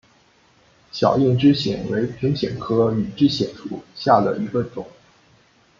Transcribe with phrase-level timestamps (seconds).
[0.91, 4.87] 小硬枝藓为平藓科羽枝藓属下的一个种。